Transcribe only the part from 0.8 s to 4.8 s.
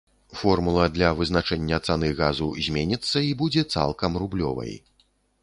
для вызначэння цаны газу зменіцца і будзе цалкам рублёвай.